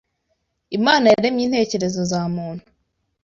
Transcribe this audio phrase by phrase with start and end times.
[0.77, 2.63] Imana yaremye intekerezo za muntu